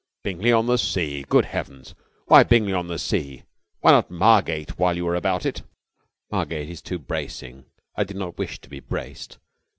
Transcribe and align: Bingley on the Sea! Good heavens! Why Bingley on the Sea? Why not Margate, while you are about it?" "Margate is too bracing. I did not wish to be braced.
Bingley 0.23 0.51
on 0.51 0.65
the 0.65 0.77
Sea! 0.77 1.23
Good 1.29 1.45
heavens! 1.45 1.93
Why 2.25 2.41
Bingley 2.41 2.73
on 2.73 2.87
the 2.87 2.97
Sea? 2.97 3.43
Why 3.81 3.91
not 3.91 4.09
Margate, 4.09 4.79
while 4.79 4.97
you 4.97 5.07
are 5.07 5.13
about 5.13 5.45
it?" 5.45 5.61
"Margate 6.31 6.71
is 6.71 6.81
too 6.81 6.97
bracing. 6.97 7.65
I 7.95 8.03
did 8.03 8.17
not 8.17 8.39
wish 8.39 8.57
to 8.61 8.69
be 8.71 8.79
braced. 8.79 9.37